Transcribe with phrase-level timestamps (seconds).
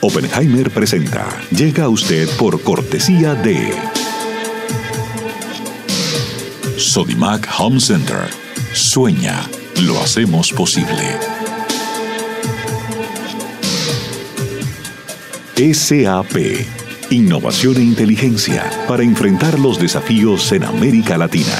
[0.00, 1.28] Oppenheimer presenta.
[1.50, 3.72] Llega a usted por cortesía de
[6.76, 8.28] Sodimac Home Center.
[8.72, 9.48] Sueña,
[9.82, 11.18] lo hacemos posible.
[15.56, 16.66] SAP.
[17.10, 21.56] Innovación e inteligencia para enfrentar los desafíos en América Latina.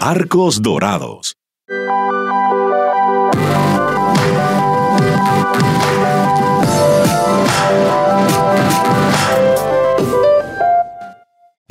[0.00, 1.36] Arcos Dorados.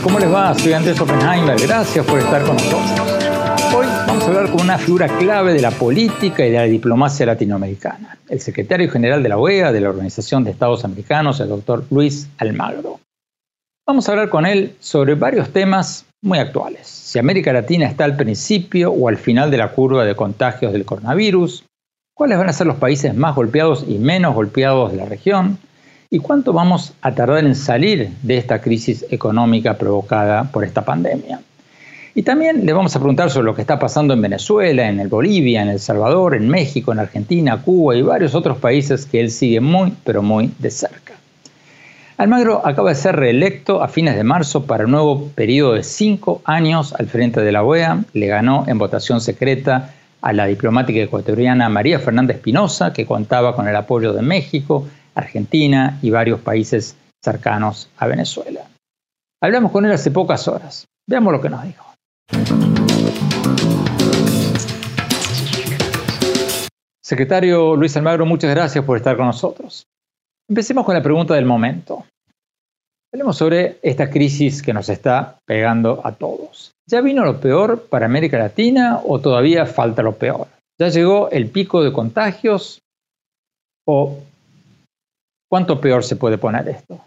[0.00, 0.50] ¿Cómo les va?
[0.50, 1.60] Andrés Oppenheimer.
[1.60, 2.82] Gracias por estar con nosotros.
[3.76, 7.26] Hoy vamos a hablar con una figura clave de la política y de la diplomacia
[7.26, 11.84] latinoamericana, el secretario general de la OEA, de la Organización de Estados Americanos, el doctor
[11.90, 13.00] Luis Almagro.
[13.86, 16.86] Vamos a hablar con él sobre varios temas muy actuales.
[16.86, 20.86] Si América Latina está al principio o al final de la curva de contagios del
[20.86, 21.64] coronavirus,
[22.14, 25.58] cuáles van a ser los países más golpeados y menos golpeados de la región,
[26.12, 31.40] y cuánto vamos a tardar en salir de esta crisis económica provocada por esta pandemia.
[32.14, 35.08] Y también le vamos a preguntar sobre lo que está pasando en Venezuela, en el
[35.08, 39.30] Bolivia, en El Salvador, en México, en Argentina, Cuba y varios otros países que él
[39.30, 41.14] sigue muy, pero muy de cerca.
[42.18, 46.42] Almagro acaba de ser reelecto a fines de marzo para un nuevo periodo de cinco
[46.44, 48.04] años al frente de la OEA.
[48.12, 53.66] Le ganó en votación secreta a la diplomática ecuatoriana María Fernández Pinoza, que contaba con
[53.66, 58.66] el apoyo de México, Argentina y varios países cercanos a Venezuela.
[59.40, 60.86] Hablamos con él hace pocas horas.
[61.08, 61.86] Veamos lo que nos dijo.
[67.02, 69.84] Secretario Luis Almagro, muchas gracias por estar con nosotros.
[70.48, 72.04] Empecemos con la pregunta del momento.
[73.12, 76.72] Hablemos sobre esta crisis que nos está pegando a todos.
[76.88, 80.48] ¿Ya vino lo peor para América Latina o todavía falta lo peor?
[80.80, 82.80] ¿Ya llegó el pico de contagios
[83.86, 84.18] o
[85.52, 86.98] cuánto peor se puede poner esto?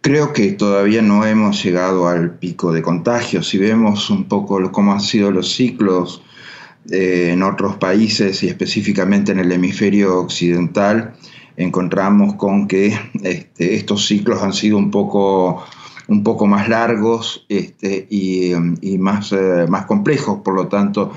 [0.00, 3.48] Creo que todavía no hemos llegado al pico de contagios.
[3.48, 6.22] Si vemos un poco cómo han sido los ciclos
[6.88, 11.14] eh, en otros países y específicamente en el hemisferio occidental,
[11.56, 15.64] encontramos con que este, estos ciclos han sido un poco,
[16.06, 18.52] un poco más largos este, y,
[19.00, 21.10] más, eh, más complejos, por lo tanto,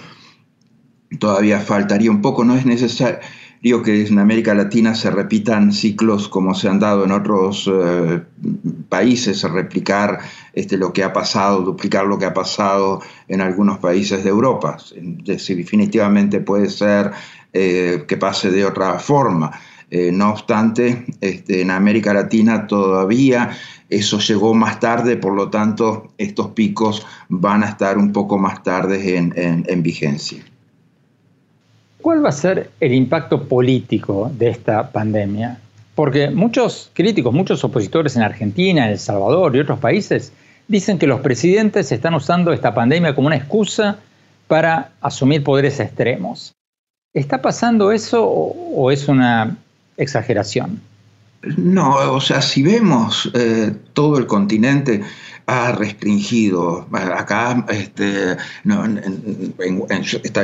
[1.19, 2.43] todavía faltaría un poco.
[2.43, 3.19] No es necesario
[3.61, 8.23] Digo que en América Latina se repitan ciclos como se han dado en otros eh,
[8.89, 10.17] países, replicar
[10.53, 14.77] este, lo que ha pasado, duplicar lo que ha pasado en algunos países de Europa.
[14.95, 17.11] definitivamente puede ser
[17.53, 19.51] eh, que pase de otra forma.
[19.91, 23.51] Eh, no obstante, este, en América Latina todavía
[23.89, 28.63] eso llegó más tarde, por lo tanto, estos picos van a estar un poco más
[28.63, 30.50] tarde en vigencia.
[32.01, 35.59] ¿Cuál va a ser el impacto político de esta pandemia?
[35.95, 40.31] Porque muchos críticos, muchos opositores en Argentina, en El Salvador y otros países
[40.67, 43.97] dicen que los presidentes están usando esta pandemia como una excusa
[44.47, 46.53] para asumir poderes extremos.
[47.13, 49.57] ¿Está pasando eso o es una
[49.97, 50.81] exageración?
[51.57, 55.01] No, o sea, si vemos eh, todo el continente,
[55.45, 58.37] ha restringido, acá este,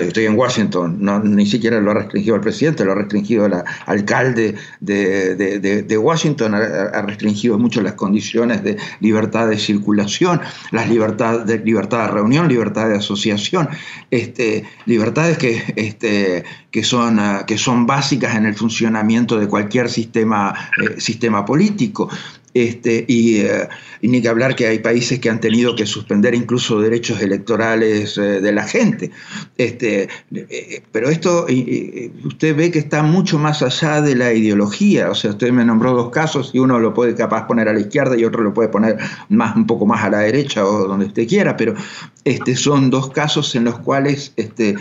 [0.01, 3.53] estoy en Washington, no, ni siquiera lo ha restringido el presidente, lo ha restringido el
[3.85, 10.41] alcalde de, Washington, ha, restringido mucho las condiciones de libertad de circulación,
[10.71, 13.69] las libertad de, libertad de reunión, libertad de asociación,
[14.11, 20.53] este, libertades que, este, que, son, que son básicas en el funcionamiento de cualquier sistema,
[20.81, 22.09] eh, sistema político.
[22.57, 23.67] Este, eh,
[24.01, 28.17] y, ni que hablar que hay países que han tenido que suspender incluso derechos electorales
[28.17, 29.11] eh, de la gente.
[29.57, 31.45] Este, eh, pero esto
[32.23, 35.11] usted ve que está mucho más allá de la ideología.
[35.11, 37.79] O sea, usted me nombró dos casos y uno lo puede capaz poner a la
[37.79, 38.97] izquierda y otro lo puede poner
[39.29, 41.75] más, un poco más a la derecha o donde usted quiera, pero
[42.27, 44.75] este, son dos casos en los cuales este,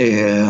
[0.00, 0.44] eh,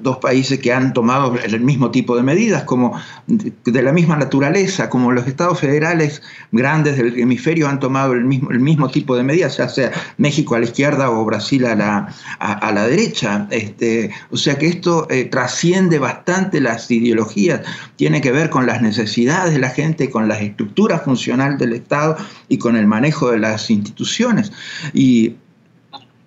[0.00, 2.96] dos países que han tomado el mismo tipo de medidas, como
[3.26, 6.22] de la misma naturaleza, como los estados federales
[6.52, 10.54] grandes del hemisferio han tomado el mismo, el mismo tipo de medidas, ya sea México
[10.54, 13.48] a la izquierda o Brasil a la, a, la derecha.
[13.50, 17.62] Este, o sea que esto eh, trasciende bastante las ideologías,
[17.96, 22.16] tiene que ver con las necesidades de la gente, con la estructura funcional del Estado
[22.48, 24.52] y con el manejo de las instituciones.
[24.92, 25.11] Y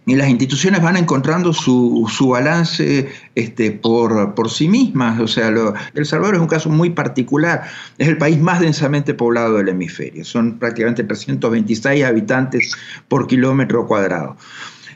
[0.08, 5.20] y las instituciones van encontrando su, balance este, por, por, sí mismas.
[5.20, 5.52] O sea,
[5.96, 7.64] El Salvador es un caso muy particular.
[7.98, 10.24] Es el país más densamente poblado del hemisferio.
[10.24, 12.76] Son prácticamente 326 habitantes
[13.08, 14.38] por kilómetro cuadrado.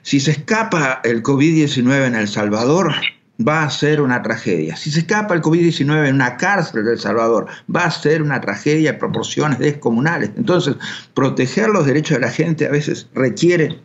[0.03, 2.93] Si se escapa el COVID-19 en El Salvador,
[3.45, 4.75] va a ser una tragedia.
[4.75, 8.41] Si se escapa el COVID-19 en una cárcel de El Salvador, va a ser una
[8.41, 10.31] tragedia de proporciones descomunales.
[10.35, 10.75] Entonces,
[11.13, 13.79] proteger los derechos de la gente a veces requiere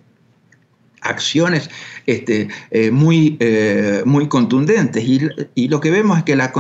[1.05, 1.71] acciones
[2.06, 5.05] este, eh, muy, eh, muy contundentes.
[5.55, 6.53] Y, lo que vemos es que la,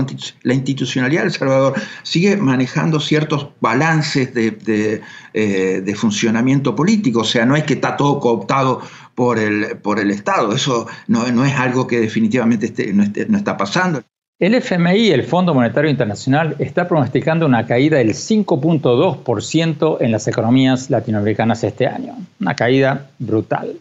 [0.42, 5.02] la, institucionalidad de El Salvador sigue manejando ciertos balances de,
[5.32, 8.82] eh, de, funcionamiento político, o sea, no es que está todo cooptado
[9.14, 13.56] por el, por el Estado, eso no, no es algo que definitivamente no, no está
[13.56, 14.02] pasando.
[14.40, 20.90] El FMI, el Fondo Monetario Internacional, está pronosticando una caída del 5.2% en las economías
[20.90, 23.76] latinoamericanas este año, una caída brutal.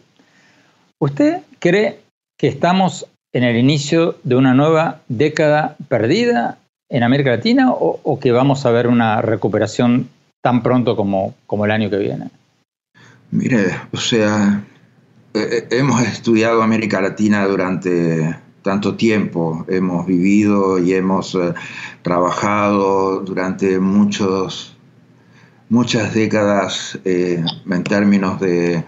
[1.00, 1.98] ¿Usted cree
[2.38, 6.58] que estamos en el inicio de una nueva década perdida
[6.88, 10.08] en América Latina o, que vamos a ver una recuperación
[10.40, 12.30] tan pronto como, como el año que viene?
[13.32, 14.62] Mire, o sea,
[15.34, 21.52] eh, eh, hemos estudiado América Latina durante tanto tiempo, hemos vivido y hemos eh,
[22.02, 24.76] trabajado durante muchos,
[25.68, 28.84] muchas décadas en términos de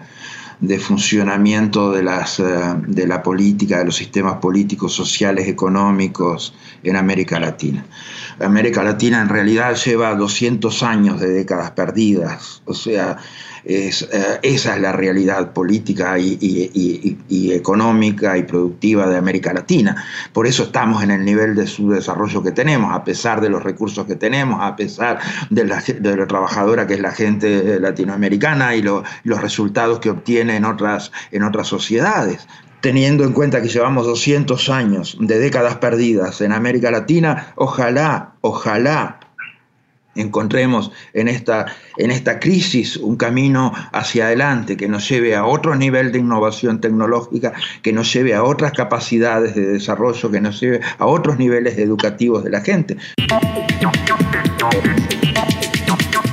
[0.59, 2.41] de funcionamiento de, las,
[2.87, 7.85] de la política, de los sistemas políticos, sociales, económicos en América Latina.
[8.39, 13.17] América Latina en realidad lleva 200 años de décadas perdidas, o sea,
[13.67, 16.37] es, eh, esa es la realidad política y,
[17.51, 20.03] económica y productiva de América Latina.
[20.31, 23.63] Por eso estamos en el nivel de su desarrollo que tenemos, a pesar de los
[23.63, 25.19] recursos que tenemos, a pesar
[25.49, 25.81] de la,
[26.27, 29.03] trabajadora que es la gente latinoamericana y los
[29.41, 32.47] resultados que obtiene en otras, en otras sociedades
[32.79, 39.19] teniendo en cuenta que llevamos 200 años de décadas perdidas en América Latina, ojalá, ojalá
[40.17, 41.65] encontremos en esta,
[41.97, 46.81] en esta crisis un camino hacia adelante que nos lleve a otro nivel de innovación
[46.81, 51.77] tecnológica, que nos lleve a otras capacidades de desarrollo, que nos lleve a otros niveles
[51.77, 52.97] educativos de la gente.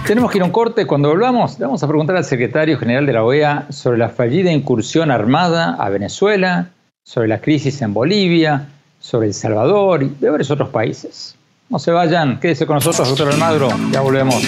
[0.06, 0.86] Tenemos que ir a un corte.
[0.86, 5.10] Cuando volvamos, vamos a preguntar al secretario general de la OEA sobre la fallida incursión
[5.10, 6.70] armada a Venezuela,
[7.04, 8.68] sobre la crisis en Bolivia,
[9.00, 11.36] sobre El Salvador y de varios otros países.
[11.68, 13.68] No se vayan, quédese con nosotros, doctor Almagro.
[13.90, 14.42] Ya volvemos.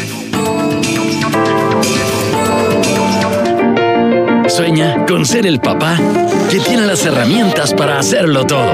[4.49, 5.97] Sueña con ser el papá
[6.51, 8.73] que tiene las herramientas para hacerlo todo.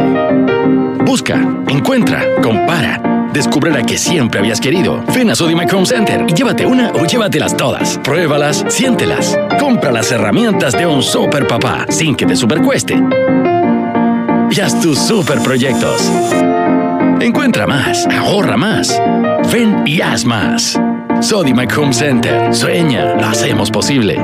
[1.04, 1.34] Busca,
[1.68, 3.00] encuentra, compara.
[3.32, 5.02] Descubre la que siempre habías querido.
[5.14, 7.98] Ven a Sodimac Home Center y llévate una o llévatelas todas.
[8.04, 9.38] Pruébalas, siéntelas.
[9.58, 13.00] Compra las herramientas de un super papá sin que te supercueste.
[14.50, 16.12] Y haz tus super proyectos.
[17.22, 19.00] Encuentra más, ahorra más.
[19.52, 20.76] Ven y haz más.
[21.20, 22.52] Sodimac Home Center.
[22.52, 24.16] Sueña, lo hacemos posible.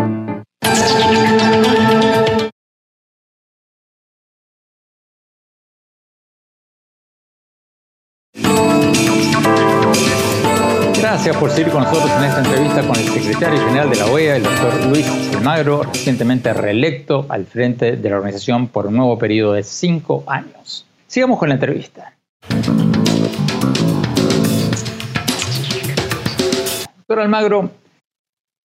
[10.99, 14.37] Gracias por seguir con nosotros en esta entrevista con el secretario general de la OEA,
[14.39, 19.53] el doctor Luis Almagro, recientemente reelecto al frente de la organización por un nuevo periodo
[19.53, 20.85] de cinco años.
[21.07, 22.18] Sigamos con la entrevista.
[26.97, 27.71] Doctor Almagro,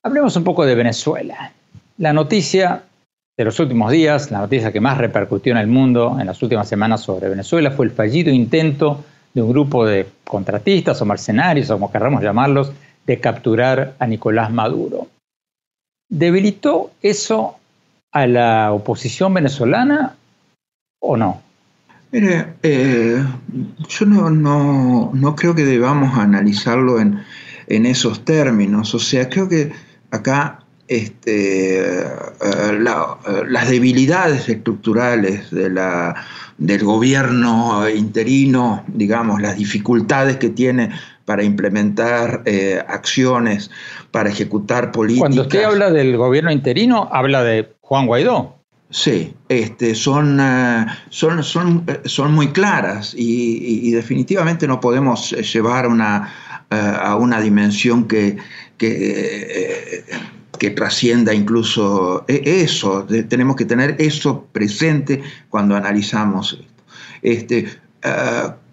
[0.06, 1.54] Hablemos un poco de Venezuela.
[1.98, 2.84] La noticia
[3.38, 6.68] de los últimos días, la noticia que más repercutió en el mundo en las últimas
[6.68, 9.02] semanas sobre Venezuela fue el fallido intento
[9.34, 12.74] de un grupo de contratistas o mercenarios, o como querramos llamarlos,
[13.08, 15.08] de capturar a Nicolás Maduro.
[16.10, 17.56] ¿Debilitó eso
[18.12, 20.18] a la oposición venezolana
[21.00, 21.42] o no?
[22.14, 23.26] Mire, eh,
[23.90, 27.20] yo no, no, creo que debamos analizarlo en,
[27.66, 28.94] en esos términos.
[28.94, 29.72] O sea, creo que
[30.12, 32.06] acá este, eh,
[32.42, 32.80] eh,
[33.48, 36.16] las debilidades estructurales de la,
[36.60, 40.92] del gobierno interino, digamos, las dificultades que tiene
[41.26, 43.72] para implementar eh, acciones,
[44.12, 45.30] para ejecutar políticas.
[45.30, 48.63] Cuando usted habla del gobierno interino, habla de Juan Guaidó.
[48.96, 50.40] Sí, este, son,
[51.10, 56.32] son, son, son, muy claras y, definitivamente no podemos llevar una,
[56.70, 58.38] a una dimensión que,
[58.78, 63.08] que trascienda incluso eso.
[63.28, 66.74] tenemos que tener eso presente cuando analizamos esto.
[67.24, 67.66] Este,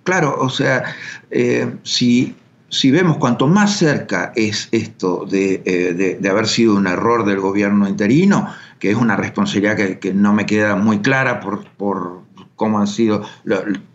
[0.04, 0.84] claro, o sea,
[1.30, 2.34] eh, si,
[2.68, 7.88] si, vemos cuanto más cerca es esto de, eh, haber sido un error del gobierno
[7.88, 8.48] interino,
[8.80, 12.22] que es una responsabilidad que, no me queda muy clara por, por
[12.56, 13.24] cómo han sido,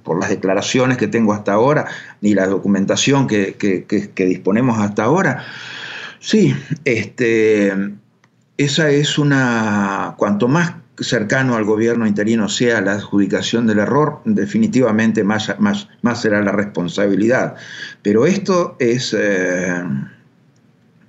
[0.03, 1.87] por las declaraciones que tengo hasta ahora,
[2.21, 5.43] ni la documentación que, que disponemos hasta ahora,
[6.25, 7.71] Sí, este,
[8.57, 15.23] esa es una, cuanto más cercano al gobierno interino sea la adjudicación del error, definitivamente
[15.23, 17.57] más, más, más será la responsabilidad.
[18.01, 19.15] Pero esto es...
[19.15, 19.83] Eh,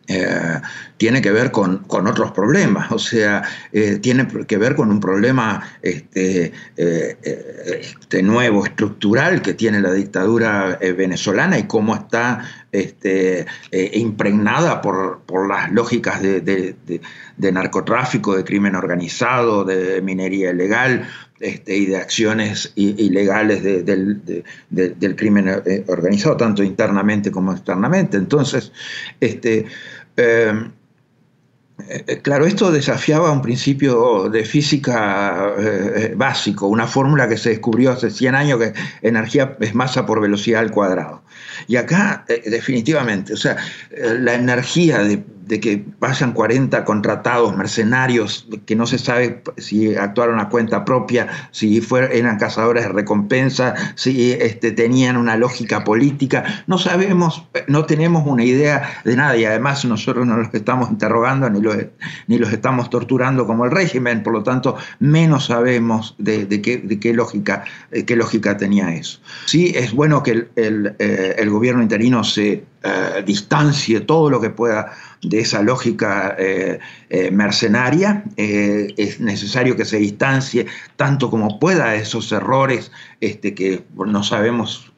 [0.08, 0.60] eh,
[0.98, 5.62] tiene que ver con, otros problemas, o sea, eh, tiene que ver con un problema
[5.82, 7.16] este, eh,
[7.80, 13.46] este, nuevo, estructural que tiene la dictadura venezolana y cómo está este,
[13.92, 17.00] impregnada por, las lógicas de,
[17.38, 21.06] narcotráfico, de crimen organizado, de minería ilegal,
[21.40, 28.16] este, y de acciones ilegales del, crimen organizado, tanto internamente como externamente.
[28.16, 28.72] Entonces,
[29.20, 29.66] este,
[31.88, 37.50] eh, eh, claro, esto desafiaba un principio de física eh, básico, una fórmula que se
[37.50, 41.22] descubrió hace 100 años que energía es masa por velocidad al cuadrado.
[41.68, 43.56] Y acá, definitivamente, o sea,
[43.90, 50.40] la energía de de que pasan 40 contratados mercenarios que no se sabe si actuaron
[50.40, 56.64] a cuenta propia, si fueron, eran cazadores de recompensa, si este, tenían una lógica política.
[56.66, 61.48] No sabemos, no tenemos una idea de nada y además nosotros no los estamos interrogando
[61.48, 61.76] ni los,
[62.26, 66.98] ni los estamos torturando como el régimen, por lo tanto menos sabemos de, qué, de
[66.98, 67.64] qué, lógica,
[68.06, 69.20] qué lógica tenía eso.
[69.44, 74.92] Sí, es bueno que el, eh, gobierno interino se eh, distancie todo lo que pueda
[75.22, 76.78] de esa lógica eh,
[77.10, 78.24] eh, mercenaria.
[78.36, 84.92] es necesario que se distancie tanto como pueda esos errores este, que no sabemos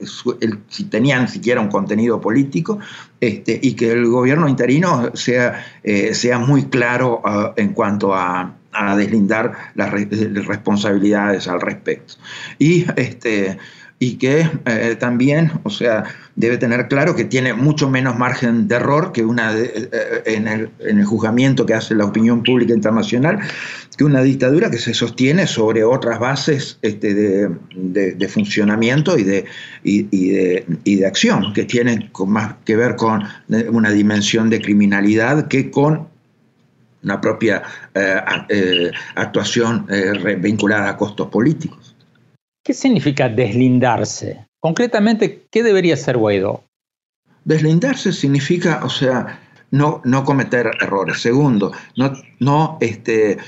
[0.68, 2.78] si tenían siquiera un contenido político,
[3.20, 5.64] este, y que el gobierno interino sea,
[6.12, 8.54] sea muy claro ah, en cuanto a,
[8.96, 12.14] deslindar las responsabilidades al respecto.
[12.60, 13.58] Y este,
[14.00, 16.04] y que eh, también, o sea,
[16.36, 20.46] debe tener claro que tiene mucho menos margen de error que una eh, eh, en,
[20.46, 23.40] el, juzgamiento que hace la opinión pública internacional,
[23.96, 29.44] que una dictadura que se sostiene sobre otras bases este, de, funcionamiento y de,
[29.82, 30.28] y,
[30.94, 33.24] de, acción, que tienen más que ver con
[33.70, 36.06] una dimensión de criminalidad que con
[37.02, 37.62] una propia
[39.16, 39.86] actuación
[40.40, 41.87] vinculada a costos políticos.
[42.68, 44.46] ¿Qué significa deslindarse?
[44.60, 46.64] Concretamente, ¿qué debería ser Guaidó?
[47.46, 51.22] Deslindarse significa, o sea, no, no cometer errores.
[51.22, 53.38] Segundo, no, no este,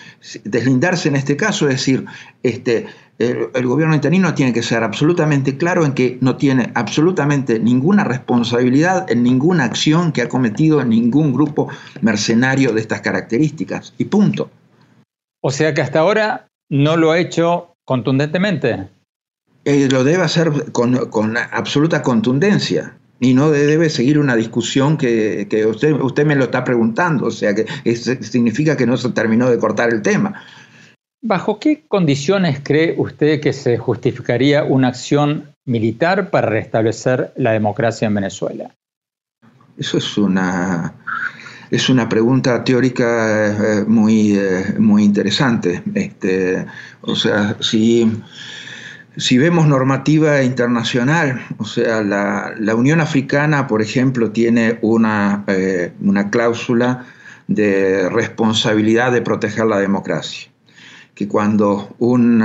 [0.44, 2.06] deslindarse en este caso, es decir,
[2.42, 2.86] este,
[3.18, 9.04] el, gobierno interino tiene que ser absolutamente claro en que no tiene absolutamente ninguna responsabilidad
[9.10, 11.68] en ninguna acción que ha cometido ningún grupo
[12.00, 13.92] mercenario de estas características.
[13.98, 14.50] Y punto.
[15.42, 18.88] O sea que hasta ahora no lo ha hecho contundentemente.
[19.64, 25.92] Eh, lo debe hacer con, absoluta contundencia y no debe seguir una discusión que, usted,
[25.92, 29.92] usted me lo está preguntando, o sea que significa que no se terminó de cortar
[29.92, 30.42] el tema.
[31.22, 38.08] ¿Bajo qué condiciones cree usted que se justificaría una acción militar para restablecer la democracia
[38.08, 38.74] en Venezuela?
[39.76, 40.94] Eso es una,
[41.70, 45.82] es una pregunta teórica eh, muy, eh, muy interesante.
[45.94, 46.64] Este,
[47.02, 48.10] o sea, si
[49.16, 56.30] si vemos normativa internacional, o sea, la, Unión Africana, por ejemplo, tiene una, eh, una
[56.30, 57.06] cláusula
[57.48, 60.50] de responsabilidad de proteger la democracia.
[61.14, 62.42] Que cuando un,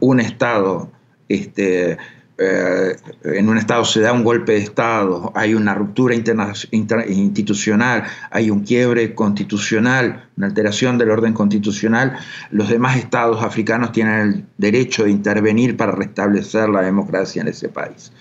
[0.00, 0.90] un Estado
[1.28, 1.98] este,
[2.38, 8.50] eh, en un Estado se da un golpe de Estado, hay una ruptura institucional, hay
[8.50, 12.18] un quiebre constitucional, una alteración del orden constitucional,
[12.50, 17.70] los demás Estados africanos tienen el derecho de intervenir para restablecer la democracia en ese
[17.70, 18.12] país.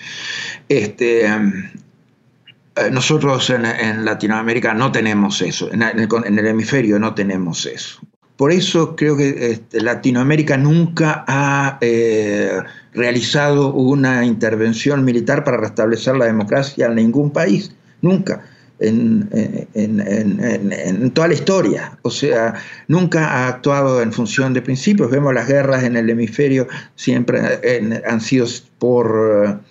[0.70, 8.00] Este, eh, nosotros en, Latinoamérica no tenemos eso, en el hemisferio no tenemos eso.
[8.38, 12.60] Por eso creo que este, Latinoamérica nunca ha eh,
[12.94, 18.44] realizado una intervención militar para restablecer la democracia en ningún país, nunca.
[18.78, 19.30] En,
[21.14, 21.98] toda la historia.
[22.02, 22.56] O sea,
[22.90, 25.10] nunca ha actuado en función de principios.
[25.10, 27.40] Vemos las guerras en el hemisferio, siempre
[28.06, 29.62] han sido por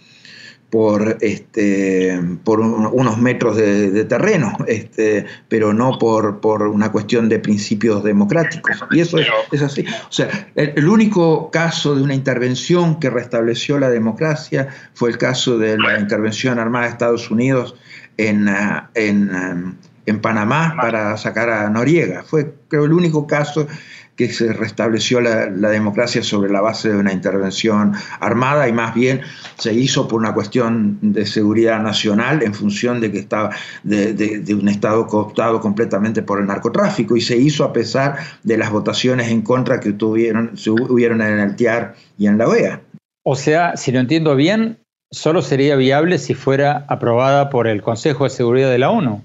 [0.74, 7.38] por, este, por unos metros de, terreno, este, pero no por, por, una cuestión de
[7.38, 8.82] principios democráticos.
[8.90, 9.18] Y eso
[9.52, 9.84] es, así.
[10.08, 15.58] O sea, el, único caso de una intervención que restableció la democracia fue el caso
[15.58, 17.76] de la intervención armada de Estados Unidos
[18.16, 18.48] en,
[18.94, 19.76] en,
[20.06, 22.24] en Panamá para sacar a Noriega.
[22.24, 23.68] Fue, creo, el único caso
[24.16, 29.22] que se restableció la, democracia sobre la base de una intervención armada y más bien
[29.56, 33.50] se hizo por una cuestión de seguridad nacional en función de que estaba
[33.82, 38.70] de, un Estado cooptado completamente por el narcotráfico y se hizo a pesar de las
[38.70, 42.80] votaciones en contra que tuvieron, se hubieron en el TIAR y en la OEA.
[43.24, 44.78] O sea, si lo entiendo bien,
[45.10, 49.22] solo sería viable si fuera aprobada por el Consejo de Seguridad de la ONU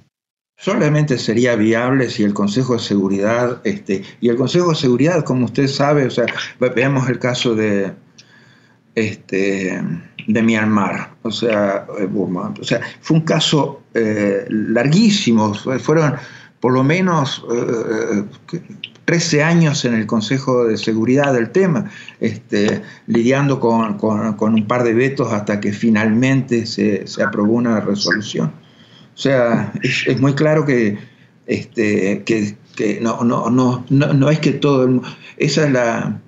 [0.60, 5.46] solamente sería viable si el Consejo de Seguridad, este, y el Consejo de Seguridad, como
[5.46, 6.26] usted sabe, o sea,
[6.60, 7.94] veamos el caso de,
[8.94, 9.82] este,
[10.28, 16.16] de Myanmar, o sea, eh, o sea, fue un caso eh, larguísimo, fueron
[16.60, 17.46] por lo menos
[19.06, 21.90] 13 eh, años en el Consejo de Seguridad del tema,
[22.20, 28.52] este, lidiando con, un par de vetos hasta que finalmente se aprobó una resolución.
[29.20, 30.98] O sea, es, muy claro que,
[31.46, 32.56] este, que,
[33.02, 35.02] no, no, no, no, es que todo el
[35.36, 36.22] Esa es la,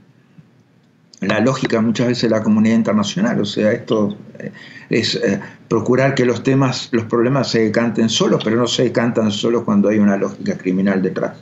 [1.21, 3.39] la lógica muchas veces de la comunidad internacional.
[3.39, 4.51] O sea, esto eh,
[4.89, 9.31] es eh, procurar que los temas, los problemas se canten solos, pero no se cantan
[9.31, 11.37] solos cuando hay una lógica criminal detrás.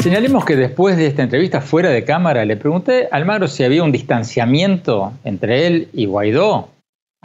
[0.00, 3.82] Señalemos que después de esta entrevista fuera de cámara le pregunté a Almagro si había
[3.82, 6.73] un distanciamiento entre él y Guaidó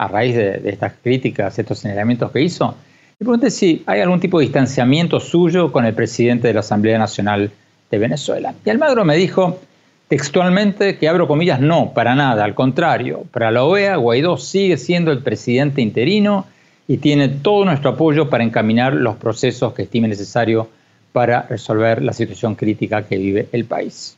[0.00, 2.74] a raíz de, estas críticas, estos señalamientos que hizo,
[3.18, 6.98] le pregunté si hay algún tipo de distanciamiento suyo con el presidente de la Asamblea
[6.98, 7.50] Nacional
[7.90, 8.54] de Venezuela.
[8.64, 9.60] Y Almagro me dijo
[10.08, 15.12] textualmente que, abro comillas, no, para nada, al contrario, para la OEA Guaidó sigue siendo
[15.12, 16.46] el presidente interino
[16.88, 20.70] y tiene todo nuestro apoyo para encaminar los procesos que estime necesario
[21.12, 24.16] para resolver la situación crítica que vive el país.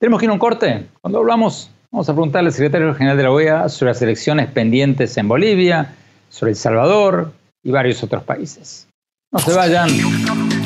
[0.00, 0.86] Tenemos que ir a un corte.
[1.00, 5.16] Cuando hablamos Vamos a preguntarle al secretario general de la OEA sobre las elecciones pendientes
[5.16, 5.96] en Bolivia,
[6.28, 7.32] sobre El Salvador
[7.64, 8.86] y varios otros países.
[9.32, 9.88] No se vayan,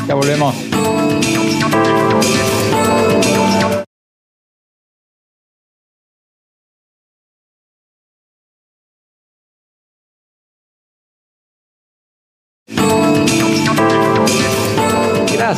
[0.06, 0.54] ya volvemos.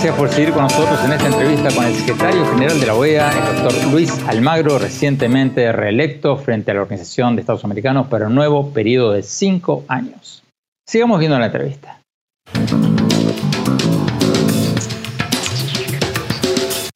[0.07, 3.29] Gracias por seguir con nosotros en esta entrevista con el secretario general de la OEA,
[3.29, 8.37] el doctor Luis Almagro, recientemente reelecto frente a la Organización de Estados Americanos para un
[8.37, 10.45] nuevo periodo de cinco años.
[10.87, 11.99] Sigamos viendo la entrevista.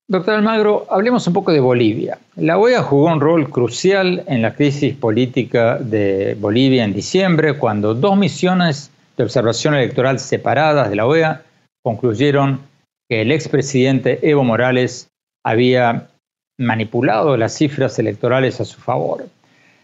[0.06, 2.16] Doctor Almagro, hablemos un poco de Bolivia.
[2.36, 7.92] La OEA jugó un rol crucial en la crisis política de Bolivia en diciembre, cuando
[7.92, 11.42] dos misiones de observación electoral separadas de la OEA
[11.82, 12.69] concluyeron
[13.10, 15.08] que el expresidente Evo Morales
[15.44, 16.08] había
[16.56, 19.26] manipulado las cifras electorales a su favor.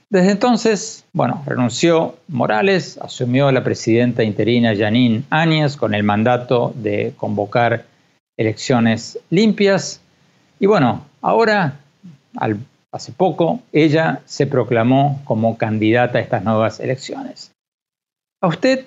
[0.08, 7.14] Desde entonces, bueno, renunció Morales, asumió la presidenta interina Janine Áñez con el mandato de
[7.16, 7.84] convocar
[8.36, 10.00] elecciones limpias.
[10.60, 11.80] Y bueno, ahora,
[12.92, 17.50] hace poco, ella se proclamó como candidata a estas nuevas elecciones.
[18.40, 18.86] ¿A usted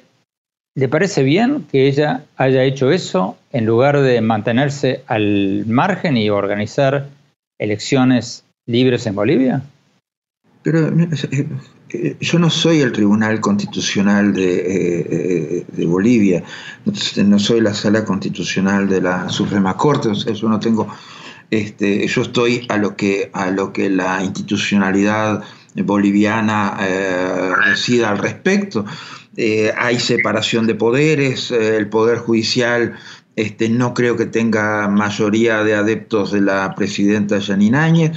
[0.76, 6.30] ¿Le parece bien que ella haya hecho eso en lugar de mantenerse al margen y
[6.30, 7.10] organizar
[7.58, 9.64] elecciones libres en Bolivia?
[10.62, 11.48] Pero eh,
[11.90, 16.44] eh, yo no soy el Tribunal Constitucional de, eh, Bolivia,
[16.86, 20.88] no soy la Sala Constitucional de la Suprema Corte, eso no tengo,
[21.50, 25.44] este, yo estoy a lo que a lo que la institucionalidad
[25.76, 26.78] boliviana
[27.70, 28.86] decida al respecto.
[29.38, 32.96] Eh, hay separación de poderes, eh, el Poder Judicial
[33.36, 38.12] este, no creo que tenga mayoría de adeptos de la presidenta Janine Áñez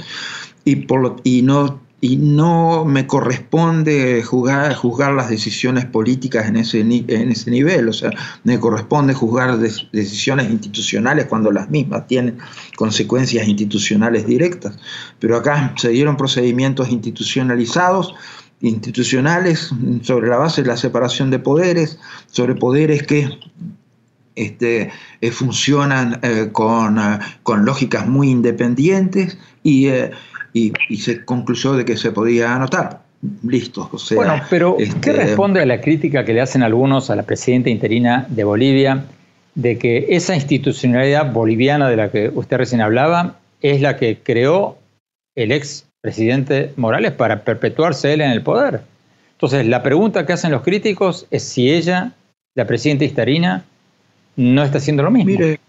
[0.65, 7.31] y, por y no y no me corresponde juzgar las decisiones políticas en ese, en
[7.31, 8.11] ese nivel, o sea,
[8.43, 12.39] me corresponde juzgar decisiones institucionales cuando las mismas tienen
[12.75, 14.77] consecuencias institucionales directas.
[15.19, 18.13] Pero acá se dieron procedimientos institucionalizados,
[18.63, 19.71] institucionales,
[20.01, 21.99] sobre la base de la separación de poderes,
[22.31, 23.29] sobre poderes que
[24.35, 24.89] este,
[25.21, 29.89] eh, funcionan eh, con, eh, con, lógicas muy independientes y
[30.53, 33.01] y, se concluyó de que se podía anotar.
[33.43, 33.89] Listo.
[33.91, 37.15] O sea, bueno, pero ¿qué este, responde a la crítica que le hacen algunos a
[37.15, 39.05] la presidenta interina de Bolivia
[39.55, 44.77] de que esa institucionalidad boliviana de la que usted recién hablaba es la que creó
[45.35, 48.81] el ex presidente Morales para perpetuarse él en el poder?
[49.31, 52.11] Entonces, la pregunta que hacen los críticos es si ella,
[52.55, 53.63] la presidenta interina,
[54.35, 55.31] no está haciendo lo mismo.
[55.31, 55.61] Mire,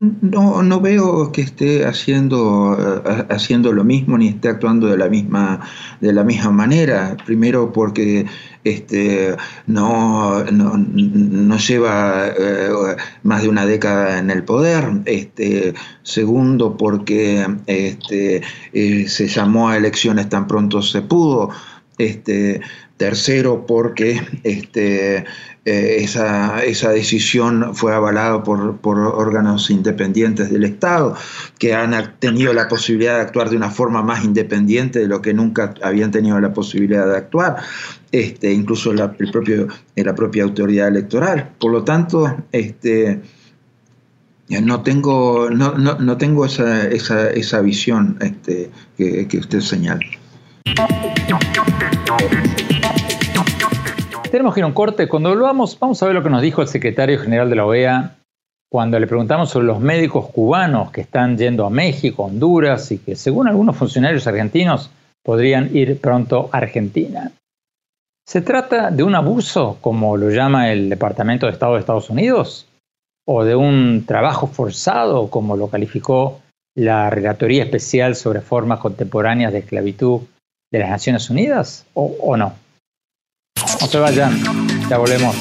[0.00, 5.08] no, no veo que esté haciendo, eh, haciendo lo mismo ni esté actuando de la
[5.10, 5.60] misma,
[6.00, 7.16] de la misma manera.
[7.26, 8.24] Primero porque
[8.64, 9.36] este,
[9.66, 15.02] no, no, lleva eh, más de una década en el poder.
[15.04, 18.40] Este, segundo porque este,
[18.72, 21.50] eh, se llamó a elecciones tan pronto se pudo.
[21.98, 22.62] Este,
[23.00, 25.24] tercero porque este,
[25.64, 31.16] eh, esa, esa, decisión fue avalada por, por, órganos independientes del Estado,
[31.58, 35.32] que han tenido la posibilidad de actuar de una forma más independiente de lo que
[35.32, 37.56] nunca habían tenido la posibilidad de actuar,
[38.12, 41.52] este, incluso la, el propio, la propia autoridad electoral.
[41.58, 43.22] Por lo tanto, este,
[44.50, 50.19] no tengo, no, no, no tengo esa, esa, esa, visión este, que, que usted señala.
[54.30, 55.08] Tenemos que ir a un corte.
[55.08, 58.16] Cuando volvamos, vamos a ver lo que nos dijo el secretario general de la OEA
[58.70, 63.16] cuando le preguntamos sobre los médicos cubanos que están yendo a México, Honduras y que
[63.16, 64.90] según algunos funcionarios argentinos
[65.24, 67.32] podrían ir pronto a Argentina.
[68.24, 72.68] ¿Se trata de un abuso, como lo llama el Departamento de Estado de Estados Unidos?
[73.26, 76.40] ¿O de un trabajo forzado, como lo calificó
[76.76, 80.20] la Relatoría Especial sobre Formas Contemporáneas de Esclavitud
[80.70, 81.84] de las Naciones Unidas?
[81.94, 82.54] ¿O, o no?
[83.80, 84.38] No se vayan,
[84.88, 85.36] ya volvemos.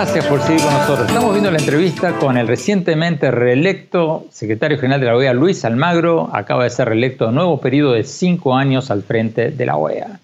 [0.00, 1.08] Gracias por seguir con nosotros.
[1.08, 6.30] Estamos viendo la entrevista con el recientemente reelecto secretario general de la OEA, Luis Almagro.
[6.32, 10.20] Acaba de ser reelecto a nuevo periodo de cinco años al frente de la OEA.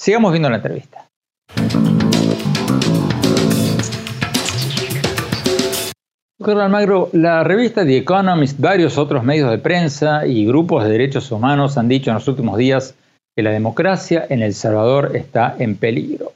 [0.00, 1.06] Sigamos viendo la entrevista.
[6.38, 11.30] Doctor Almagro, la revista The Economist, varios otros medios de prensa y grupos de derechos
[11.30, 12.94] humanos han dicho en los últimos días
[13.36, 16.32] que la democracia en El Salvador está en peligro.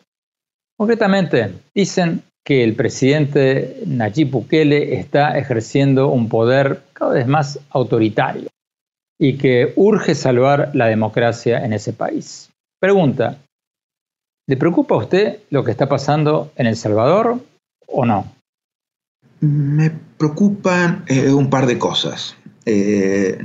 [0.77, 8.49] Concretamente, dicen que el presidente Nayib Bukele está ejerciendo un poder cada vez más autoritario
[9.21, 12.49] y que urge salvar la democracia en ese país.
[12.81, 13.37] Pregunta,
[14.47, 17.39] ¿le preocupa a usted lo que está pasando en El Salvador
[17.87, 18.33] o no?
[19.41, 22.35] Me preocupan eh, un par de cosas.
[22.65, 23.37] Eh,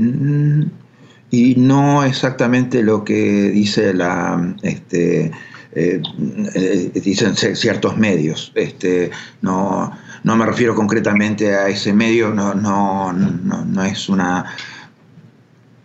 [1.30, 5.32] y no exactamente lo que dice la, este,
[5.76, 6.02] eh,
[6.56, 8.52] eh, dicen ciertos medios.
[8.56, 9.92] Este, no,
[10.24, 14.46] no me refiero concretamente a ese medio, no, no, no, es una,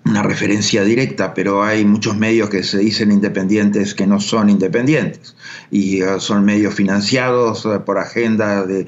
[0.09, 5.37] una referencia directa, pero hay muchos medios que se dicen independientes que no son independientes.
[5.71, 8.87] Y uh, son medios financiados uh, por agenda de,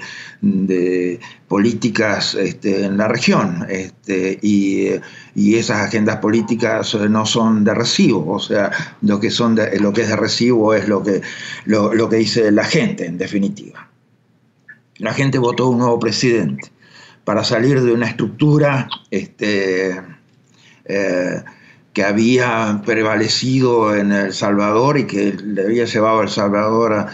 [1.46, 4.88] políticas este, en la región este, y,
[5.36, 8.70] esas agendas políticas uh, no son de recibo, o sea,
[9.02, 11.20] lo que, son lo que es de recibo es lo que,
[11.66, 13.88] lo, que dice la gente en definitiva.
[14.96, 16.72] La gente votó un nuevo presidente.
[17.24, 20.00] Para salir de una estructura este,
[21.92, 27.12] que había prevalecido en El Salvador y que le había llevado a El Salvador a,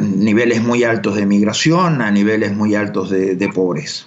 [0.00, 4.06] niveles muy altos de migración, a niveles muy altos de, pobreza.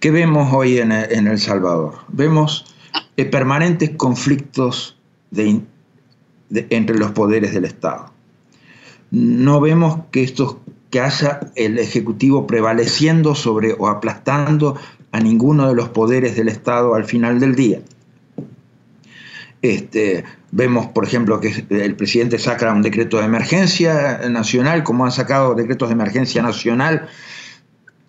[0.00, 2.00] ¿Qué vemos hoy en, El Salvador?
[2.08, 2.74] Vemos
[3.16, 4.98] eh, permanentes conflictos
[6.50, 8.12] entre los poderes del Estado.
[9.10, 10.56] No vemos que, estos,
[10.90, 14.76] que haya el Ejecutivo prevaleciendo sobre o aplastando
[15.16, 17.80] a ninguno de los poderes del Estado al final del día.
[19.62, 25.12] Este, vemos, por ejemplo, que el presidente saca un decreto de emergencia nacional, como han
[25.12, 27.08] sacado decretos de emergencia nacional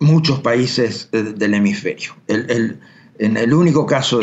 [0.00, 2.14] muchos países eh, del hemisferio.
[2.28, 4.20] en el único caso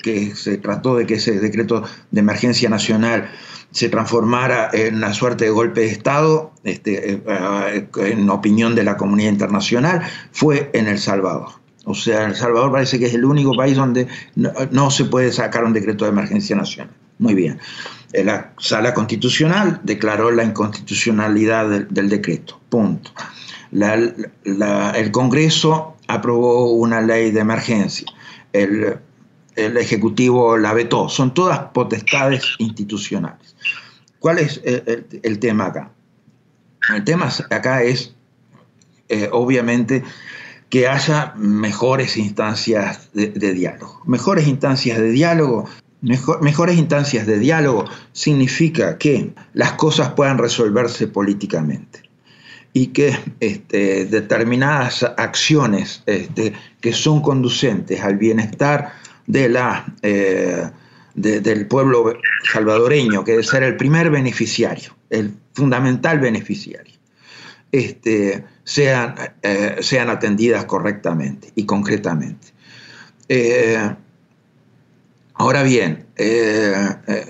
[0.00, 3.28] que, se trató de que ese decreto de emergencia nacional
[3.72, 8.96] se transformara en una suerte de golpe de Estado, este, eh, en opinión de la
[8.96, 11.67] comunidad internacional, fue en El Salvador.
[11.88, 15.64] O sea, El Salvador parece que es el único país donde no, se puede sacar
[15.64, 16.92] un decreto de emergencia nacional.
[17.18, 17.58] Muy bien.
[18.12, 22.60] Eh, la sala constitucional declaró la inconstitucionalidad del, decreto.
[22.68, 23.10] Punto.
[23.72, 28.06] el Congreso aprobó una ley de emergencia.
[28.52, 28.98] El,
[29.56, 31.08] el Ejecutivo la vetó.
[31.08, 33.56] Son todas potestades institucionales.
[34.18, 35.90] ¿Cuál es el, tema acá?
[36.94, 38.14] El tema acá es,
[39.08, 40.04] eh, obviamente,
[40.70, 44.02] que haya mejores instancias de, diálogo.
[44.04, 45.68] Mejores instancias de diálogo.
[46.00, 52.02] mejores instancias de diálogo significa que las cosas puedan resolverse políticamente
[52.72, 58.92] y que este, determinadas acciones este, que son conducentes al bienestar
[59.26, 60.70] de la, eh,
[61.14, 62.14] del pueblo
[62.52, 66.94] salvadoreño, que debe ser el primer beneficiario, el fundamental beneficiario,
[67.72, 72.48] este, sean, eh, sean atendidas correctamente y concretamente.
[73.28, 73.94] Eh,
[75.34, 76.06] ahora bien,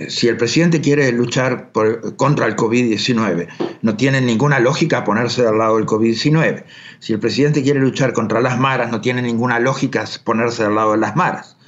[0.08, 1.70] si el presidente quiere luchar
[2.16, 3.48] contra el COVID-19,
[3.82, 6.64] no tiene ninguna lógica ponerse del lado del COVID-19.
[7.00, 10.92] Si el presidente quiere luchar contra las maras, no tiene ninguna lógica ponerse del lado
[10.92, 11.58] de las maras.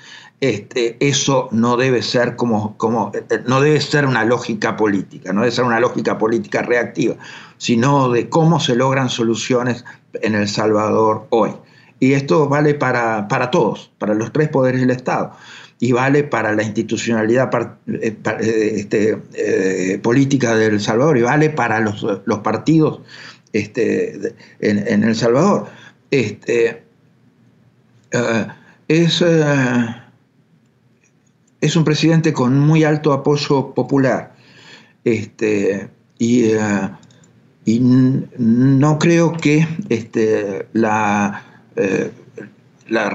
[0.41, 5.43] Este, eso no debe ser como, como, eh, no debe ser una lógica política, no
[5.43, 7.17] debe ser una lógica política reactiva,
[7.61, 11.51] sino de cómo se logran soluciones en El Salvador hoy.
[11.99, 15.33] Y esto vale para, para todos, para los tres poderes del Estado,
[15.79, 17.51] y vale para la institucionalidad
[17.87, 23.03] eh, eh, este, política de El Salvador, y vale para los, los partidos
[23.53, 25.67] este, en, El Salvador.
[26.11, 26.83] Este,
[28.89, 29.23] es
[31.61, 34.35] es un presidente con muy alto apoyo popular.
[35.05, 36.53] Este, y,
[37.67, 37.79] eh,
[38.39, 41.43] no creo que este, la,
[41.77, 42.11] eh,
[42.89, 43.09] la,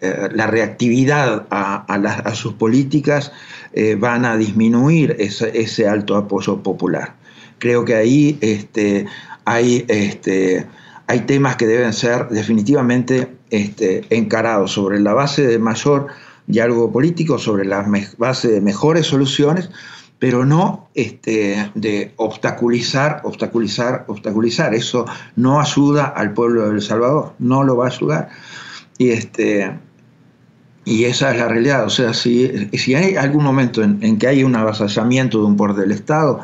[0.00, 3.32] eh, reactividad a, sus políticas
[3.98, 7.14] van a disminuir ese, alto apoyo popular.
[7.58, 9.06] Creo que ahí este,
[9.44, 10.66] hay, este,
[11.06, 16.08] hay temas que deben ser definitivamente encarados sobre la base de mayor
[16.46, 17.86] diálogo político sobre la
[18.18, 19.70] base de mejores soluciones,
[20.24, 24.74] pero no este, de obstaculizar, obstaculizar, obstaculizar.
[24.74, 25.04] Eso
[25.36, 28.30] no ayuda al pueblo de El Salvador, no lo va a ayudar.
[28.96, 29.70] Y, este,
[30.86, 31.84] y esa es la realidad.
[31.84, 35.76] O sea, si, si hay algún momento en, que hay un avasallamiento de un poder
[35.76, 36.40] del Estado,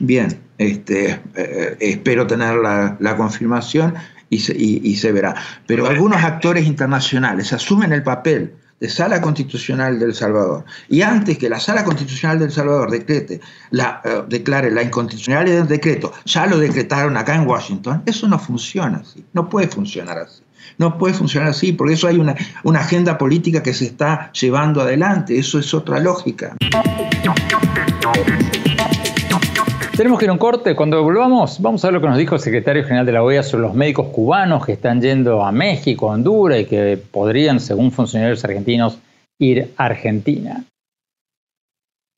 [0.00, 3.94] bien, este, eh, espero tener la, confirmación
[4.28, 5.34] y se, y se verá.
[5.66, 10.64] Pero algunos actores internacionales asumen el papel de Sala Constitucional del Salvador.
[10.88, 15.68] Y antes que la Sala Constitucional del Salvador decrete la, eh, declare la inconstitucionalidad del
[15.68, 20.42] decreto, ya lo decretaron acá en Washington, eso no funciona así, no puede funcionar así.
[20.78, 24.80] No puede funcionar así, porque eso hay una, una agenda política que se está llevando
[24.80, 26.56] adelante, eso es otra lógica.
[29.96, 30.74] Tenemos que ir a un corte.
[30.74, 33.44] Cuando volvamos, vamos a ver lo que nos dijo el secretario general de la OEA
[33.44, 37.92] sobre los médicos cubanos que están yendo a México, a Honduras y que podrían, según
[37.92, 38.98] funcionarios argentinos,
[39.38, 40.64] ir a Argentina.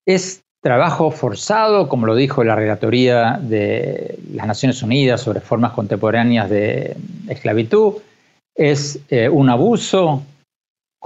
[0.06, 6.48] Es trabajo forzado, como lo dijo la Relatoría de las Naciones Unidas sobre formas contemporáneas
[6.48, 6.96] de
[7.28, 7.96] esclavitud.
[8.54, 10.22] Es eh, un abuso,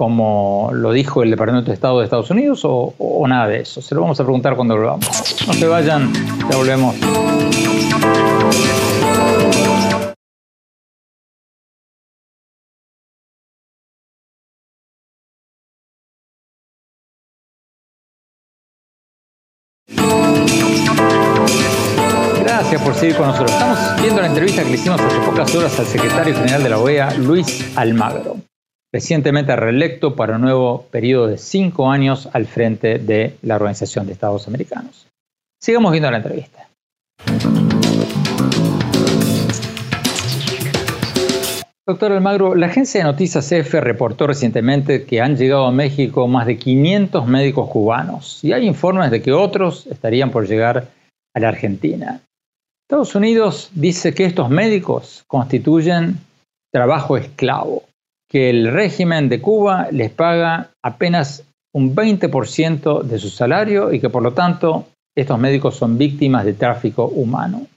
[0.01, 3.83] como lo dijo el Departamento de Estado de Estados Unidos o, nada de eso?
[3.83, 5.05] Se lo vamos a preguntar cuando volvamos.
[5.45, 6.11] No se vayan,
[6.49, 6.95] ya volvemos.
[22.41, 23.51] Gracias por seguir con nosotros.
[23.51, 26.79] Estamos viendo la entrevista que le hicimos hace pocas horas al secretario general de la
[26.79, 28.37] OEA, Luis Almagro
[28.93, 34.13] recientemente reelecto para un nuevo periodo de cinco años al frente de la Organización de
[34.13, 35.07] Estados Americanos.
[35.61, 36.67] Sigamos viendo la entrevista.
[41.87, 46.45] Doctor Almagro, la agencia de noticias EFE reportó recientemente que han llegado a México más
[46.45, 50.87] de 500 médicos cubanos y hay informes de que otros estarían por llegar
[51.33, 52.21] a la Argentina.
[52.87, 56.17] Estados Unidos dice que estos médicos constituyen
[56.71, 57.83] trabajo esclavo
[58.31, 64.09] que el régimen de Cuba les paga apenas un 20% de su salario y que
[64.09, 67.67] por lo tanto estos médicos son víctimas de tráfico humano.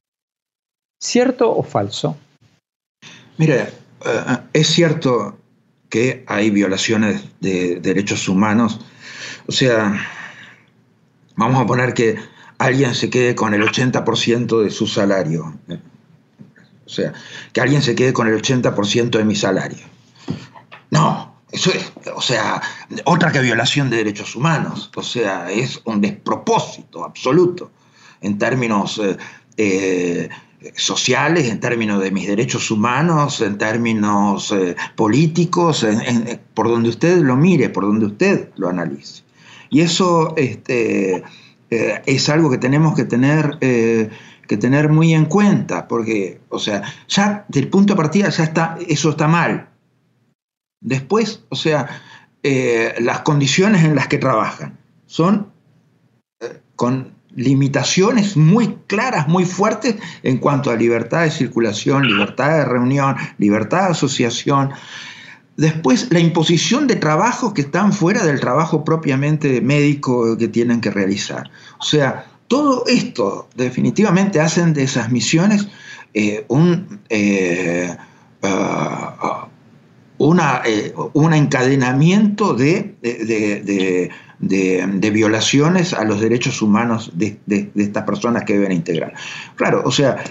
[1.03, 2.17] ¿Cierto o falso?
[3.37, 5.37] Mire, eh, es cierto
[5.88, 8.79] que hay violaciones de derechos humanos.
[9.49, 10.01] O sea,
[11.35, 12.14] vamos a poner que
[12.59, 15.53] alguien se quede con el 80% de su salario.
[16.87, 17.12] O sea,
[17.53, 19.95] que alguien se quede con el 80% de mi salario.
[20.95, 22.63] No, eso es, o sea,
[23.05, 24.93] otra que violación de derechos humanos.
[24.95, 27.73] O sea, es un despropósito absoluto
[28.21, 29.17] en términos eh,
[29.57, 30.29] eh,
[30.77, 35.85] sociales, en términos de mis derechos humanos, en términos eh, políticos,
[36.55, 39.25] por donde usted lo mire, por donde usted lo analice.
[39.71, 41.25] Y eso este,
[41.71, 43.59] es algo que tenemos que tener
[44.47, 48.77] que tener muy en cuenta, porque, o sea, ya del punto de partida ya está,
[48.87, 49.74] eso está mal.
[50.85, 52.03] Después, o sea,
[52.42, 55.51] eh, las condiciones en las que trabajan son
[56.40, 62.64] eh, con limitaciones muy claras, muy fuertes en cuanto a libertad de circulación, libertad de
[62.66, 64.70] reunión, libertad de asociación.
[65.57, 70.90] Después, la imposición de trabajos que están fuera del trabajo propiamente médico que tienen que
[70.90, 71.51] realizar.
[71.81, 75.66] O sea, todo esto definitivamente hacen de esas misiones
[76.12, 77.97] eh, un, eh,
[80.41, 87.39] ah, eh, un encadenamiento de, de, violaciones a los derechos humanos de,
[87.75, 89.13] estas personas que deben integrar.
[89.57, 90.23] Claro, o sea,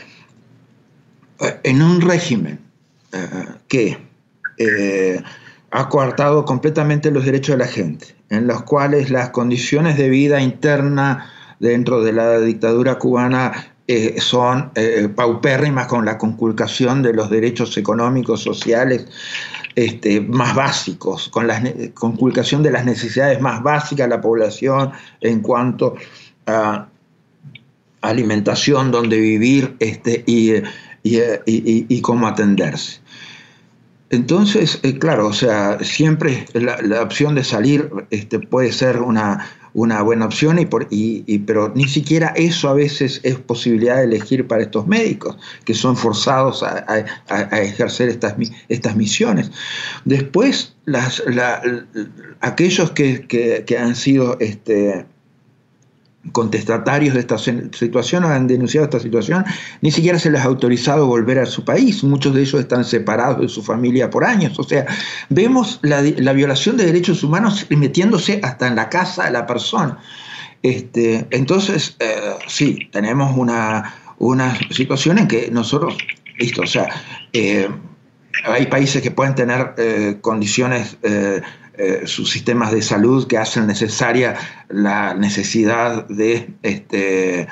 [1.63, 2.60] en un régimen
[3.67, 3.97] que
[5.71, 10.39] ha coartado completamente los derechos de la gente, en los cuales las condiciones de vida
[10.39, 11.29] interna
[11.60, 17.77] dentro de la dictadura cubana eh, son eh, paupérrimas con la conculcación de los derechos
[17.77, 19.08] económicos, sociales
[19.75, 21.62] este, más básicos, con la
[21.93, 25.95] conculcación de las necesidades más básicas de la población en cuanto
[26.45, 26.88] a
[28.01, 30.53] alimentación, donde vivir este, y,
[31.03, 33.01] y, cómo atenderse.
[34.09, 40.01] Entonces, eh, claro, o sea, siempre la, opción de salir este, puede ser una, una
[40.01, 44.47] buena opción, y, por, y, pero ni siquiera eso a veces es posibilidad de elegir
[44.47, 47.05] para estos médicos, que son forzados a,
[47.59, 48.36] ejercer estas,
[48.69, 49.51] estas misiones.
[50.05, 51.23] Después, las,
[52.41, 54.38] aquellos que, que, han sido...
[54.39, 55.05] Este,
[56.31, 59.43] contestatarios de esta situación han denunciado esta situación,
[59.81, 62.03] ni siquiera se les ha autorizado volver a su país.
[62.03, 64.57] Muchos de ellos están separados de su familia por años.
[64.57, 64.86] O sea,
[65.29, 66.01] vemos la,
[66.33, 69.99] violación de derechos humanos metiéndose hasta en la casa de la persona.
[70.62, 75.97] Este, entonces, eh, sí, tenemos una, una situación en que nosotros,
[76.39, 76.88] listo, o sea,
[77.33, 77.67] eh,
[78.45, 80.97] hay países que pueden tener eh, condiciones
[81.75, 84.36] eh, sus sistemas de salud que hacen necesaria
[84.69, 87.47] la necesidad de, este, eh,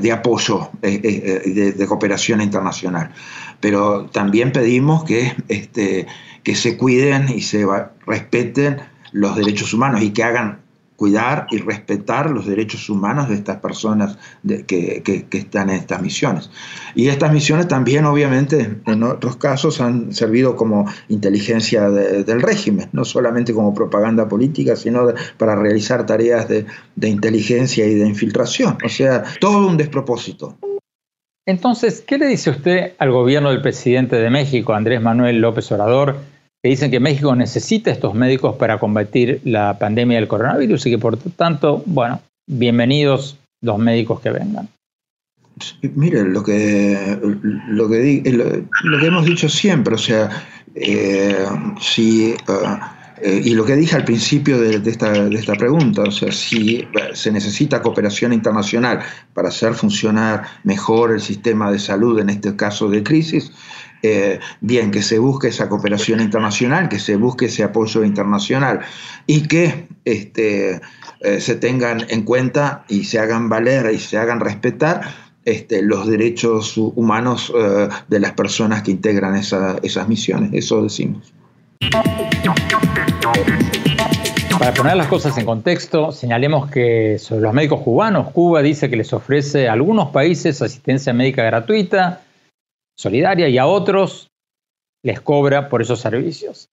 [0.00, 3.12] de apoyo, eh, de, cooperación internacional.
[3.60, 6.06] Pero también pedimos que, este,
[6.42, 7.66] que se cuiden y se
[8.06, 8.78] respeten
[9.12, 10.60] los derechos humanos y que hagan
[11.00, 14.18] cuidar y respetar los derechos humanos de estas personas
[14.66, 16.50] que, están en estas misiones.
[16.94, 23.06] Y estas misiones también, obviamente, en otros casos han servido como inteligencia del régimen, no
[23.06, 28.76] solamente como propaganda política, sino para realizar tareas de, de inteligencia y de infiltración.
[28.84, 30.58] O sea, todo un despropósito.
[31.46, 36.16] Entonces, ¿qué le dice usted al gobierno del presidente de México, Andrés Manuel López Obrador,
[36.62, 40.98] que dicen que México necesita estos médicos para combatir la pandemia del coronavirus y que
[40.98, 44.68] por tanto, bueno, bienvenidos los médicos que vengan.
[45.94, 47.18] Mire, lo que,
[47.90, 50.30] que, lo, que hemos dicho siempre, o sea,
[50.74, 51.44] eh,
[51.80, 52.34] si,
[53.22, 56.86] eh, y lo que dije al principio de, esta, de esta pregunta, o sea, si
[57.12, 59.00] se necesita cooperación internacional
[59.34, 63.52] para hacer funcionar mejor el sistema de salud en este caso de crisis,
[64.02, 68.80] eh, bien, que se busque esa cooperación internacional, que se busque ese apoyo internacional
[69.26, 70.80] y que este,
[71.20, 75.02] eh, se tengan en cuenta y se hagan valer y se hagan respetar
[75.44, 80.50] este, los derechos humanos eh, de las personas que integran esas misiones.
[80.54, 81.34] Eso decimos.
[84.58, 88.96] Para poner las cosas en contexto, señalemos que sobre los médicos cubanos, Cuba dice que
[88.96, 92.20] les ofrece a algunos países asistencia médica gratuita,
[92.96, 94.28] solidaria y a otros
[95.02, 96.68] les cobra por esos servicios.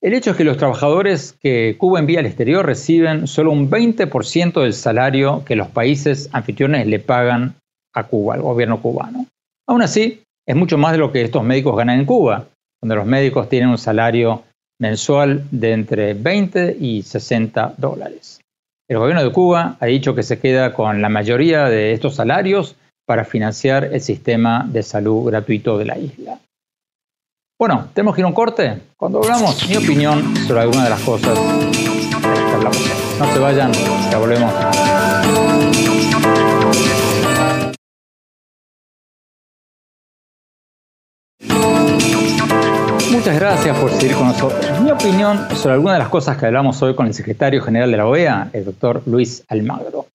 [0.00, 4.62] El hecho es que los trabajadores que Cuba envía al exterior reciben solo un 20%
[4.62, 7.56] del salario que los países anfitriones le pagan
[7.92, 9.26] a Cuba, al gobierno cubano.
[9.66, 12.46] Aún así, es mucho más de lo que estos médicos ganan en Cuba,
[12.82, 14.42] donde los médicos tienen un salario
[14.80, 18.40] mensual de entre 20 y 60 dólares.
[18.88, 22.76] El gobierno de Cuba ha dicho que se queda con la mayoría de estos salarios
[23.06, 26.38] para financiar el sistema de salud gratuito de la isla.
[27.58, 28.80] Bueno, tenemos que ir a un corte.
[28.96, 31.38] Cuando hablamos, mi opinión sobre alguna de las cosas.
[33.18, 33.70] No se vayan,
[34.10, 34.52] ya volvemos.
[43.10, 44.80] Muchas gracias por seguir con nosotros.
[44.82, 47.96] Mi opinión sobre algunas de las cosas que hablamos hoy con el secretario general de
[47.96, 50.06] la OEA, el doctor Luis Almagro.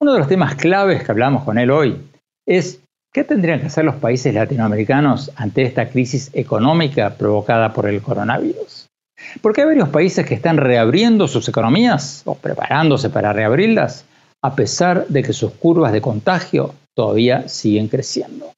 [0.00, 1.96] Uno de los temas claves que hablamos con él hoy
[2.46, 8.02] es qué tendrían que hacer los países latinoamericanos ante esta crisis económica provocada por el
[8.02, 8.86] coronavirus.
[9.40, 14.04] Porque hay varios países que están reabriendo sus economías o preparándose para reabrirlas,
[14.42, 18.52] a pesar de que sus curvas de contagio todavía siguen creciendo.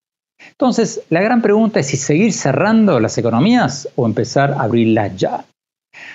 [0.51, 5.45] Entonces, la gran pregunta es si seguir cerrando las economías o empezar a abrirlas ya.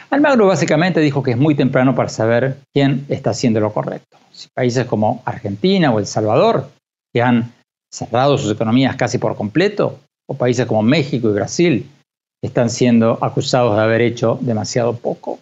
[0.10, 4.18] Almagro básicamente dijo que es muy temprano para saber quién está haciendo lo correcto.
[4.32, 6.70] Si países como Argentina o El Salvador,
[7.14, 7.52] que han
[7.92, 10.00] cerrado sus economías casi por completo,
[10.30, 11.90] o países como México y Brasil,
[12.44, 15.40] están siendo acusados de haber hecho demasiado poco.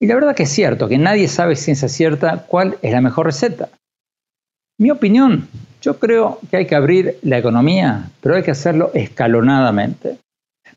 [0.00, 3.26] Y la verdad que es cierto que nadie sabe ciencia cierta cuál es la mejor
[3.26, 3.68] receta.
[4.80, 5.46] Mi opinión
[5.82, 10.16] yo creo que hay que abrir la economía, pero hay que hacerlo escalonadamente.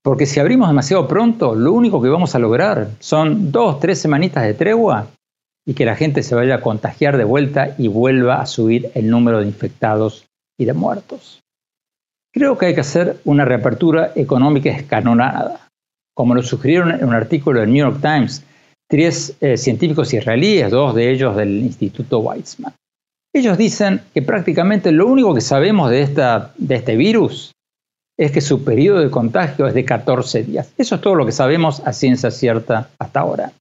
[0.02, 4.44] Porque si abrimos demasiado pronto, lo único que vamos a lograr son dos, tres semanitas
[4.44, 5.08] de tregua
[5.66, 9.10] y que la gente se vaya a contagiar de vuelta y vuelva a subir el
[9.10, 10.26] número de infectados
[10.60, 11.40] y de muertos.
[12.34, 15.70] Creo que hay que hacer una reapertura económica escalonada,
[16.14, 18.44] como lo sugirieron en un artículo del New York Times
[18.90, 22.74] tres eh, científicos israelíes, dos de ellos del Instituto Weizmann.
[23.36, 27.52] Ellos dicen que prácticamente lo único que sabemos de, este virus
[28.16, 30.72] es que su periodo de contagio es de 14 días.
[30.78, 33.52] Eso es todo lo que sabemos a ciencia cierta hasta ahora.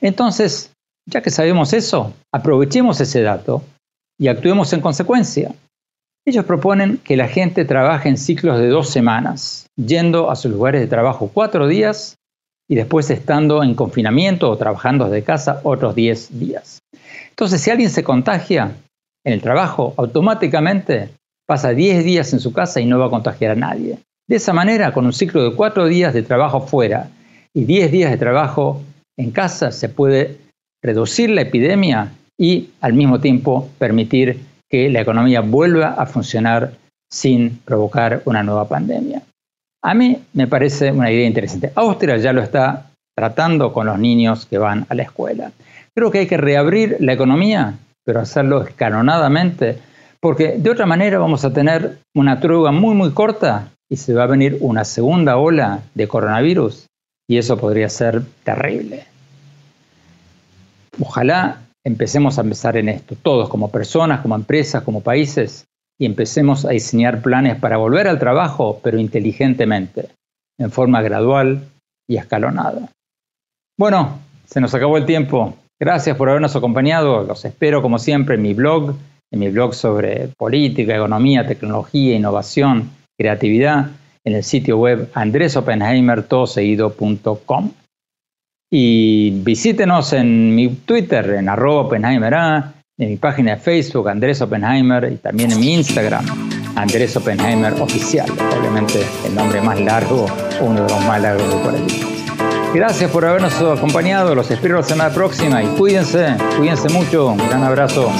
[0.00, 0.72] Entonces,
[1.06, 3.62] ya que sabemos eso, aprovechemos ese dato
[4.18, 5.54] y actuemos en consecuencia.
[6.26, 10.80] Ellos proponen que la gente trabaje en ciclos de dos semanas, yendo a sus lugares
[10.80, 12.16] de trabajo cuatro días
[12.66, 16.80] y después estando en confinamiento o trabajando desde casa otros 10 días.
[17.30, 18.74] Entonces, si alguien se contagia,
[19.28, 21.10] en el trabajo, automáticamente
[21.46, 23.98] pasa 10 días en su casa y no va a contagiar a nadie.
[24.26, 27.08] De esa manera, con un ciclo de 4 días de trabajo fuera
[27.54, 28.82] y 10 días de trabajo
[29.18, 30.38] en casa, se puede
[30.82, 36.72] reducir la epidemia y al mismo tiempo permitir que la economía vuelva a funcionar
[37.10, 39.22] sin provocar una nueva pandemia.
[39.82, 41.72] A mí me parece una idea interesante.
[41.74, 45.52] Austria ya lo está tratando con los niños que van a la escuela.
[45.94, 47.74] Creo que hay que reabrir la economía
[48.08, 49.80] pero hacerlo escalonadamente,
[50.18, 54.22] porque de otra manera vamos a tener una tregua muy, muy corta y se va
[54.22, 56.86] a venir una segunda ola de coronavirus
[57.28, 59.04] y eso podría ser terrible.
[60.98, 65.66] Ojalá empecemos a empezar en esto, todos como personas, como empresas, como países,
[65.98, 70.08] y empecemos a diseñar planes para volver al trabajo, pero inteligentemente,
[70.58, 71.68] en forma gradual
[72.08, 72.88] y escalonada.
[73.78, 75.54] Bueno, se nos acabó el tiempo.
[75.80, 77.22] Gracias por habernos acompañado.
[77.22, 78.96] Los espero como siempre en mi blog,
[79.30, 83.92] en mi blog sobre política, economía, tecnología, innovación, creatividad,
[84.24, 87.70] en el sitio web andresopenheimertodoseguido.com.
[88.70, 92.34] Y visítenos en mi Twitter, en arroba Oppenheimer
[92.98, 96.24] en mi página de Facebook, Andrés Oppenheimer, y también en mi Instagram,
[96.74, 98.28] Andrés Oppenheimer Oficial.
[98.58, 100.26] Obviamente el nombre más largo,
[100.60, 102.07] uno de los más largos de por allí.
[102.74, 104.34] Gracias por habernos acompañado.
[104.34, 107.28] Los espero la semana próxima y cuídense, cuídense mucho.
[107.28, 108.10] Un gran abrazo.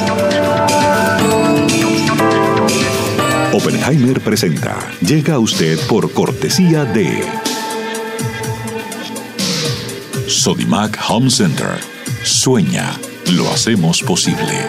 [3.52, 4.76] Oppenheimer presenta.
[5.00, 7.22] Llega a usted por cortesía de
[10.26, 11.70] Sodimac Home Center.
[12.22, 12.98] Sueña,
[13.32, 14.68] lo hacemos posible.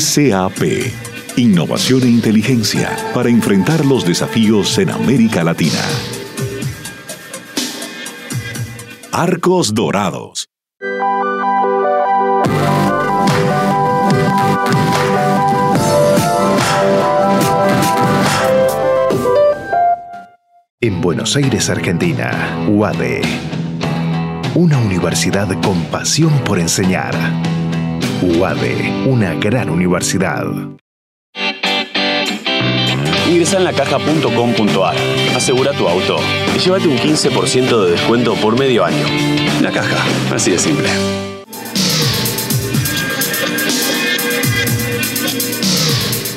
[0.00, 1.03] SAP
[1.36, 5.80] Innovación e inteligencia para enfrentar los desafíos en América Latina.
[9.10, 10.48] Arcos Dorados.
[20.80, 23.22] En Buenos Aires, Argentina, UADE.
[24.54, 27.16] Una universidad con pasión por enseñar.
[28.22, 30.46] UADE, una gran universidad.
[33.28, 34.96] Ingresa en lacaja.com.ar,
[35.34, 36.16] asegura tu auto
[36.54, 39.04] y llévate un 15% de descuento por medio año.
[39.62, 39.96] La caja,
[40.34, 40.88] así de simple.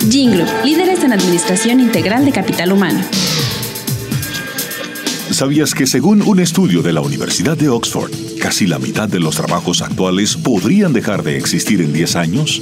[0.09, 3.01] Jingle, líderes en administración integral de capital humano.
[5.29, 9.35] ¿Sabías que según un estudio de la Universidad de Oxford, casi la mitad de los
[9.35, 12.61] trabajos actuales podrían dejar de existir en 10 años?